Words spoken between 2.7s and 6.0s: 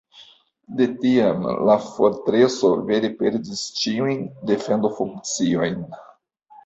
vere perdis ĉiujn defendofunkciojn.